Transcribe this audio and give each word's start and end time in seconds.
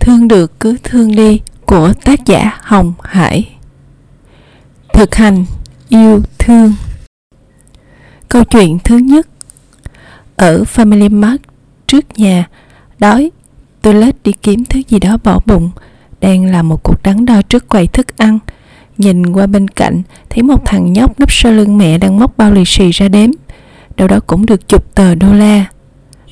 Thương 0.00 0.28
được 0.28 0.60
cứ 0.60 0.76
thương 0.82 1.16
đi, 1.16 1.40
của 1.66 1.92
tác 2.04 2.26
giả 2.26 2.58
Hồng 2.62 2.92
Hải. 3.02 3.50
Thực 4.94 5.14
hành 5.14 5.44
yêu 5.88 6.22
thương. 6.38 6.74
Câu 8.28 8.44
chuyện 8.44 8.78
thứ 8.84 8.98
nhất. 8.98 9.28
Ở 10.36 10.62
Family 10.74 11.10
Mart 11.10 11.40
trước 11.86 12.18
nhà, 12.18 12.48
Đói. 12.98 13.30
Tôi 13.82 13.94
lết 13.94 14.22
đi 14.24 14.32
kiếm 14.32 14.64
thứ 14.64 14.80
gì 14.88 14.98
đó 14.98 15.16
bỏ 15.24 15.40
bụng. 15.46 15.70
Đang 16.20 16.44
làm 16.44 16.68
một 16.68 16.82
cuộc 16.82 17.02
đắn 17.02 17.24
đo 17.26 17.42
trước 17.42 17.68
quầy 17.68 17.86
thức 17.86 18.16
ăn. 18.16 18.38
Nhìn 18.98 19.32
qua 19.32 19.46
bên 19.46 19.68
cạnh, 19.68 20.02
Thấy 20.30 20.42
một 20.42 20.66
thằng 20.66 20.92
nhóc 20.92 21.20
nấp 21.20 21.32
sau 21.32 21.52
lưng 21.52 21.78
mẹ 21.78 21.98
Đang 21.98 22.18
móc 22.18 22.36
bao 22.36 22.52
lì 22.52 22.64
xì 22.66 22.90
ra 22.90 23.08
đếm. 23.08 23.30
Đâu 23.96 24.08
đó 24.08 24.20
cũng 24.26 24.46
được 24.46 24.68
chục 24.68 24.94
tờ 24.94 25.14
đô 25.14 25.32
la. 25.32 25.64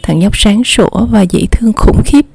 Thằng 0.02 0.18
nhóc 0.18 0.36
sáng 0.36 0.64
sủa 0.64 1.06
và 1.10 1.22
dễ 1.22 1.46
thương 1.50 1.72
khủng 1.72 2.02
khiếp. 2.04 2.26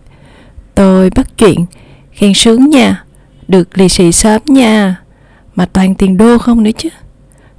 Tôi 0.76 1.10
bắt 1.10 1.28
chuyện 1.38 1.66
Khen 2.12 2.34
sướng 2.34 2.70
nha. 2.70 3.04
Được 3.48 3.78
lì 3.78 3.90
xì 3.90 4.12
sớm 4.12 4.42
nha. 4.46 5.02
Mà 5.56 5.66
toàn 5.66 5.96
tiền 5.96 6.18
đô 6.18 6.38
không 6.38 6.64
nữa 6.64 6.72
chứ. 6.78 6.90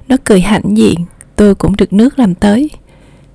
Nó 0.07 0.15
cười 0.23 0.41
hạnh 0.41 0.73
diện. 0.73 1.05
Tôi 1.35 1.55
cũng 1.55 1.75
được 1.75 1.93
nước 1.93 2.19
làm 2.19 2.35
tới. 2.35 2.69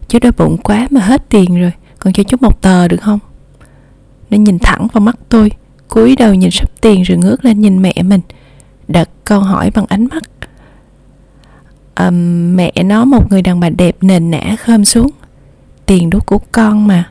Chú 0.09 0.19
đói 0.19 0.33
bụng 0.39 0.57
quá 0.65 0.87
mà 0.91 1.01
hết 1.01 1.29
tiền 1.29 1.61
rồi. 1.61 1.73
Còn 1.99 2.13
cho 2.13 2.23
chú 2.23 2.37
một 2.41 2.63
tờ 2.63 2.89
được 2.89 3.01
không? 3.01 3.19
Nó 4.31 4.39
nhìn 4.39 4.59
thẳng 4.59 4.89
vào 4.93 5.01
mắt 5.01 5.17
tôi. 5.29 5.51
Cúi 5.89 6.17
đầu 6.17 6.35
nhìn 6.35 6.51
sắp 6.51 6.71
tiền 6.81 7.03
rồi 7.03 7.19
ngước 7.19 7.45
lên 7.45 7.61
nhìn 7.61 7.83
mẹ 7.83 7.95
mình. 8.05 8.21
Đặt 8.89 9.09
câu 9.25 9.41
hỏi 9.41 9.71
bằng 9.75 9.87
ánh 9.89 10.07
mắt. 10.11 10.23
À, 11.95 12.11
Mẹ 12.55 12.73
nó 12.85 13.05
một 13.05 13.31
người 13.31 13.43
đàn 13.43 13.61
bà 13.61 13.69
đẹp 13.71 13.97
nền 14.01 14.31
nã 14.31 14.57
khơm 14.59 14.85
xuống. 14.85 15.11
Tiền 15.87 16.11
đút 16.11 16.27
của 16.27 16.39
con 16.53 16.87
mà. 16.87 17.11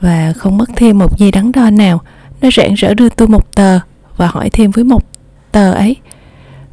Và 0.00 0.32
không 0.36 0.56
mất 0.56 0.70
thêm 0.76 0.98
một 0.98 1.18
giây 1.18 1.30
đắn 1.30 1.52
đo 1.52 1.70
nào, 1.70 2.00
Nó 2.40 2.48
rạng 2.56 2.74
rỡ 2.74 2.94
đưa 2.94 3.08
tôi 3.08 3.28
một 3.28 3.54
tờ 3.54 3.78
Và 4.16 4.26
hỏi 4.26 4.50
thêm 4.50 4.70
với 4.70 4.84
một 4.84 5.02
tờ 5.52 5.72
ấy, 5.72 5.96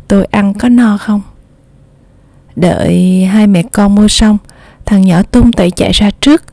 Tôi 0.08 0.26
ăn 0.26 0.54
có 0.54 0.70
no 0.70 0.98
không? 0.98 1.22
Đợi 2.56 3.26
hai 3.26 3.48
mẹ 3.48 3.64
con 3.64 3.96
mua 3.96 4.08
xong, 4.08 4.38
Thằng 4.86 5.02
nhỏ 5.02 5.24
tung 5.24 5.52
tẩy 5.52 5.72
chạy 5.72 5.92
ra 5.92 6.12
trước. 6.22 6.44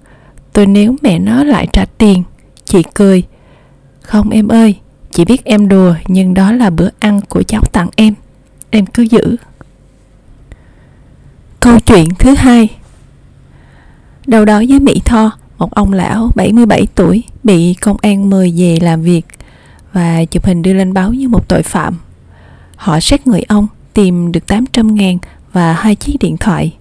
Tôi 0.53 0.67
nếu 0.67 0.97
mẹ 1.03 1.19
nó 1.19 1.45
lại 1.45 1.69
trả 1.73 1.85
tiền. 1.99 2.23
Chị 2.65 2.83
cười, 2.95 3.23
Không 4.01 4.31
em 4.31 4.49
ơi, 4.49 4.79
Chị 5.11 5.25
biết 5.25 5.45
em 5.45 5.69
đùa, 5.69 5.95
Nhưng 6.07 6.35
đó 6.35 6.53
là 6.53 6.71
bữa 6.71 6.89
ăn 6.99 7.21
của 7.29 7.43
cháu 7.43 7.63
tặng 7.73 7.89
em. 7.97 8.15
Em 8.71 8.87
cứ 8.87 9.03
giữ. 9.03 9.37
Câu 11.61 11.81
chuyện 11.81 12.09
thứ 12.19 12.35
hai. 12.35 12.69
Đầu 14.27 14.45
đó 14.45 14.63
với 14.69 14.81
Mỹ 14.81 15.01
Tho. 15.05 15.31
Một 15.59 15.75
ông 15.75 15.93
lão 15.93 16.31
77 16.35 16.87
tuổi 16.95 17.25
Bị 17.43 17.75
công 17.75 17.97
an 18.03 18.31
mời 18.31 18.53
về 18.57 18.79
làm 18.81 19.03
việc 19.03 19.27
Và 19.93 20.25
chụp 20.25 20.47
hình 20.47 20.63
đưa 20.63 20.73
lên 20.73 20.93
báo 20.95 21.13
như 21.13 21.29
một 21.29 21.49
tội 21.49 21.63
phạm. 21.63 21.97
Họ 22.77 23.01
xét 23.01 23.27
người 23.27 23.43
ông, 23.43 23.67
Tìm 23.95 24.33
được 24.33 24.47
800 24.47 24.95
ngàn 24.95 25.19
Và 25.53 25.73
hai 25.73 25.95
chiếc 25.95 26.17
điện 26.21 26.37
thoại. 26.37 26.77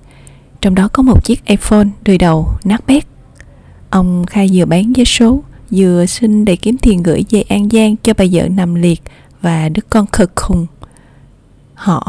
Trong 0.61 0.75
đó 0.75 0.87
có 0.93 1.03
một 1.03 1.23
chiếc 1.23 1.45
iPhone 1.45 1.87
đời 2.01 2.17
đầu 2.17 2.47
nát 2.63 2.87
bét 2.87 3.03
Ông 3.89 4.25
khai 4.25 4.49
vừa 4.53 4.65
bán 4.65 4.93
vé 4.93 5.03
số, 5.03 5.43
Vừa 5.71 6.05
xin 6.05 6.45
để 6.45 6.55
kiếm 6.55 6.77
tiền 6.77 7.03
gửi 7.03 7.25
về 7.29 7.41
An 7.41 7.69
Giang 7.69 7.95
Cho 8.03 8.13
bà 8.17 8.25
vợ 8.31 8.47
nằm 8.47 8.75
liệt 8.75 9.01
Và 9.41 9.69
đứa 9.69 9.81
con 9.89 10.05
khờ 10.07 10.25
khùng. 10.35 10.65
Họ 11.73 12.03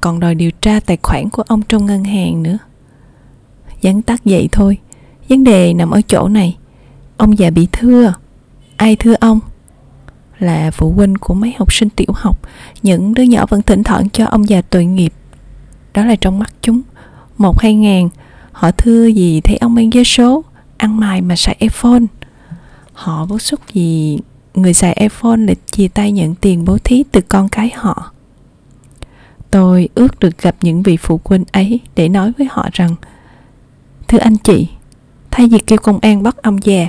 còn 0.00 0.20
đòi 0.20 0.34
điều 0.34 0.50
tra 0.50 0.80
tài 0.80 0.98
khoản 1.02 1.30
của 1.30 1.42
ông 1.42 1.62
trong 1.62 1.86
ngân 1.86 2.04
hàng 2.04 2.42
nữa. 2.42 2.58
Dắn 3.82 4.02
tắt 4.02 4.20
vậy 4.24 4.48
thôi 4.52 4.78
Vấn 5.28 5.44
đề 5.44 5.74
nằm 5.74 5.90
ở 5.90 6.00
chỗ 6.08 6.28
này. 6.28 6.56
Ông 7.16 7.38
già 7.38 7.50
bị 7.50 7.68
thưa. 7.72 8.14
Ai 8.76 8.96
thưa 8.96 9.14
ông? 9.20 9.40
Là 10.38 10.70
phụ 10.70 10.92
huynh 10.92 11.14
của 11.14 11.34
mấy 11.34 11.54
học 11.58 11.72
sinh 11.72 11.88
tiểu 11.90 12.12
học. 12.14 12.40
Những 12.82 13.14
đứa 13.14 13.22
nhỏ 13.22 13.46
vẫn 13.46 13.62
thỉnh 13.62 13.84
thoảng 13.84 14.10
cho 14.10 14.26
ông 14.26 14.48
già 14.48 14.62
tội 14.62 14.84
nghiệp. 14.84 15.12
Đó 15.94 16.04
là 16.04 16.16
trong 16.16 16.38
mắt 16.38 16.52
chúng. 16.60 16.80
Một 17.38 17.60
hai 17.60 17.74
ngàn 17.74 18.08
Họ 18.52 18.70
thưa 18.70 19.06
gì 19.06 19.40
thấy 19.40 19.56
ông 19.56 19.74
mang 19.74 19.90
vé 19.90 20.04
số 20.04 20.44
Ăn 20.76 21.00
mài 21.00 21.20
mà 21.20 21.36
xài 21.36 21.56
iPhone. 21.58 22.02
Họ 22.92 23.26
bức 23.26 23.42
xúc 23.42 23.60
gì 23.72 24.18
Người 24.54 24.74
xài 24.74 24.92
iPhone 24.92 25.36
lại 25.36 25.56
chia 25.66 25.88
tay 25.88 26.12
nhận 26.12 26.34
tiền 26.34 26.64
bố 26.64 26.78
thí 26.84 27.04
từ 27.12 27.20
con 27.20 27.48
cái 27.48 27.70
họ. 27.74 28.12
Tôi 29.50 29.88
ước 29.94 30.20
được 30.20 30.38
gặp 30.38 30.56
những 30.60 30.82
vị 30.82 30.96
phụ 30.96 31.20
huynh 31.24 31.44
ấy 31.52 31.80
để 31.94 32.08
nói 32.08 32.32
với 32.38 32.46
họ 32.50 32.68
rằng 32.72 32.94
Thưa 34.08 34.18
anh 34.18 34.36
chị, 34.36 34.68
thay 35.32 35.48
vì 35.48 35.58
kêu 35.58 35.78
công 35.78 35.98
an 35.98 36.22
bắt 36.22 36.36
ông 36.42 36.58
già, 36.62 36.88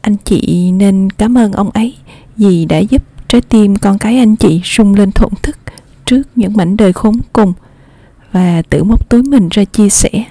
anh 0.00 0.16
chị 0.24 0.70
nên 0.72 1.10
cảm 1.10 1.38
ơn 1.38 1.52
ông 1.52 1.70
ấy 1.70 1.96
vì 2.36 2.64
đã 2.64 2.78
giúp 2.78 3.02
trái 3.28 3.40
tim 3.40 3.76
con 3.76 3.98
cái 3.98 4.18
anh 4.18 4.36
chị 4.36 4.60
sung 4.64 4.94
lên 4.94 5.12
thổn 5.12 5.32
thức 5.42 5.56
trước 6.04 6.22
những 6.34 6.56
mảnh 6.56 6.76
đời 6.76 6.92
khốn 6.92 7.14
cùng 7.32 7.52
và 8.32 8.62
tự 8.70 8.84
móc 8.84 9.08
túi 9.08 9.22
mình 9.22 9.48
ra 9.50 9.64
chia 9.64 9.88
sẻ. 9.88 10.24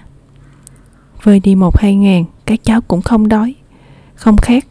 Vơi 1.23 1.39
đi 1.39 1.55
một 1.55 1.79
hai 1.79 1.95
ngàn, 1.95 2.25
các 2.45 2.59
cháu 2.63 2.81
cũng 2.81 3.01
không 3.01 3.27
đói, 3.27 3.55
không 4.15 4.37
khát. 4.37 4.65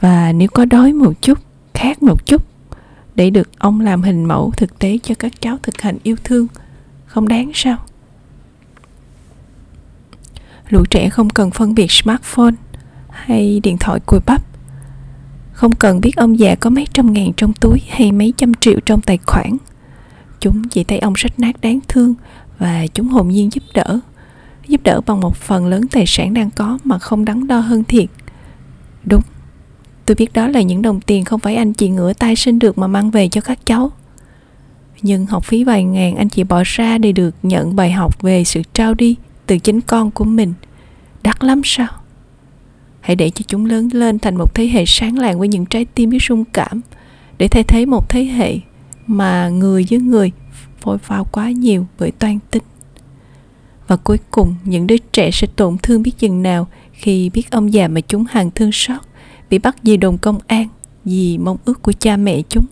Và 0.00 0.32
nếu 0.32 0.48
có 0.48 0.64
đói 0.64 0.92
một 0.92 1.12
chút, 1.22 1.38
khát 1.74 2.02
một 2.02 2.26
chút, 2.26 2.42
để 3.14 3.30
được 3.30 3.50
ông 3.58 3.80
làm 3.80 4.02
hình 4.02 4.24
mẫu 4.24 4.52
thực 4.56 4.78
tế 4.78 4.98
cho 5.02 5.14
các 5.18 5.40
cháu 5.40 5.58
thực 5.62 5.80
hành 5.80 5.96
yêu 6.02 6.16
thương, 6.24 6.46
không 7.06 7.28
đáng 7.28 7.50
sao? 7.54 7.76
Lũ 10.68 10.84
trẻ 10.90 11.08
không 11.08 11.30
cần 11.30 11.50
phân 11.50 11.74
biệt 11.74 11.92
smartphone 11.92 12.54
hay 13.10 13.60
điện 13.62 13.78
thoại 13.78 14.00
cùi 14.06 14.20
bắp. 14.26 14.42
Không 15.52 15.74
cần 15.74 16.00
biết 16.00 16.16
ông 16.16 16.38
già 16.38 16.54
có 16.54 16.70
mấy 16.70 16.86
trăm 16.92 17.12
ngàn 17.12 17.32
trong 17.36 17.52
túi 17.52 17.78
hay 17.88 18.12
mấy 18.12 18.32
trăm 18.36 18.54
triệu 18.54 18.80
trong 18.86 19.00
tài 19.00 19.18
khoản. 19.26 19.56
Chúng 20.40 20.68
chỉ 20.68 20.84
thấy 20.84 20.98
ông 20.98 21.16
sách 21.16 21.38
nát 21.38 21.60
đáng 21.60 21.78
thương 21.88 22.14
và 22.58 22.86
chúng 22.94 23.08
hồn 23.08 23.28
nhiên 23.28 23.50
giúp 23.52 23.62
đỡ 23.74 24.00
giúp 24.68 24.80
đỡ 24.84 25.00
bằng 25.06 25.20
một 25.20 25.36
phần 25.36 25.66
lớn 25.66 25.88
tài 25.90 26.04
sản 26.06 26.34
đang 26.34 26.50
có 26.50 26.78
mà 26.84 26.98
không 26.98 27.24
đắn 27.24 27.46
đo 27.46 27.60
hơn 27.60 27.84
thiệt. 27.84 28.08
Đúng, 29.04 29.22
tôi 30.06 30.14
biết 30.14 30.32
đó 30.32 30.48
là 30.48 30.62
những 30.62 30.82
đồng 30.82 31.00
tiền 31.00 31.24
không 31.24 31.40
phải 31.40 31.56
anh 31.56 31.72
chị 31.72 31.88
ngửa 31.88 32.12
tay 32.12 32.36
xin 32.36 32.58
được 32.58 32.78
mà 32.78 32.86
mang 32.86 33.10
về 33.10 33.28
cho 33.28 33.40
các 33.40 33.58
cháu. 33.66 33.90
Nhưng 35.02 35.26
học 35.26 35.44
phí 35.44 35.64
vài 35.64 35.84
ngàn 35.84 36.16
anh 36.16 36.28
chị 36.28 36.44
bỏ 36.44 36.62
ra 36.64 36.98
để 36.98 37.12
được 37.12 37.34
nhận 37.42 37.76
bài 37.76 37.92
học 37.92 38.22
về 38.22 38.44
sự 38.44 38.62
trao 38.72 38.94
đi 38.94 39.16
từ 39.48 39.58
chính 39.58 39.80
con 39.80 40.10
của 40.10 40.24
mình. 40.24 40.54
Đắt 41.22 41.44
lắm 41.44 41.60
sao? 41.64 41.88
Hãy 43.00 43.16
để 43.16 43.30
cho 43.30 43.42
chúng 43.48 43.66
lớn 43.66 43.88
lên 43.92 44.18
thành 44.18 44.36
một 44.36 44.54
thế 44.54 44.66
hệ 44.66 44.84
sáng 44.86 45.18
lạng 45.18 45.38
với 45.38 45.48
những 45.48 45.66
trái 45.66 45.84
tim 45.84 46.10
biết 46.10 46.22
rung 46.28 46.44
cảm, 46.44 46.80
để 47.38 47.48
thay 47.48 47.64
thế 47.64 47.86
một 47.86 48.08
thế 48.08 48.24
hệ 48.24 48.58
mà 49.06 49.48
người 49.48 49.86
với 49.90 49.98
người 49.98 50.32
vội 50.82 50.98
vào 51.06 51.24
quá 51.24 51.50
nhiều 51.50 51.86
bởi 51.98 52.10
toan 52.10 52.38
tính. 52.50 52.62
Và 53.86 53.96
cuối 53.96 54.18
cùng, 54.30 54.54
những 54.64 54.86
đứa 54.86 54.96
trẻ 55.12 55.30
sẽ 55.30 55.46
tổn 55.56 55.76
thương 55.82 56.02
biết 56.02 56.18
chừng 56.18 56.42
nào 56.42 56.68
khi 56.92 57.30
biết 57.30 57.50
ông 57.50 57.72
già 57.72 57.88
mà 57.88 58.00
chúng 58.00 58.24
hàng 58.30 58.50
thương 58.50 58.72
xót, 58.72 59.00
bị 59.50 59.58
bắt 59.58 59.76
vì 59.82 59.96
đồn 59.96 60.18
công 60.18 60.38
an, 60.46 60.68
vì 61.04 61.38
mong 61.38 61.56
ước 61.64 61.82
của 61.82 61.92
cha 61.92 62.16
mẹ 62.16 62.42
chúng. 62.48 62.66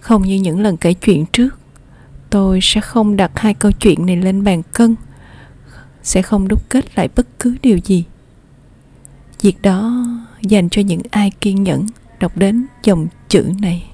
Không 0.00 0.22
như 0.22 0.34
những 0.34 0.60
lần 0.60 0.76
kể 0.76 0.94
chuyện 0.94 1.26
trước 1.26 1.58
tôi 2.30 2.58
sẽ 2.62 2.80
không 2.80 3.16
đặt 3.16 3.30
hai 3.34 3.54
câu 3.54 3.72
chuyện 3.72 4.06
này 4.06 4.16
lên 4.16 4.44
bàn 4.44 4.62
cân, 4.72 4.94
sẽ 6.02 6.22
không 6.22 6.48
đúc 6.48 6.62
kết 6.68 6.98
lại 6.98 7.08
bất 7.16 7.26
cứ 7.38 7.56
điều 7.62 7.78
gì. 7.78 8.04
Việc 9.40 9.62
đó 9.62 10.06
dành 10.42 10.68
cho 10.68 10.82
những 10.82 11.02
ai 11.10 11.32
kiên 11.40 11.62
nhẫn 11.62 11.86
đọc 12.20 12.36
đến 12.36 12.66
dòng 12.82 13.06
chữ 13.28 13.52
này. 13.60 13.87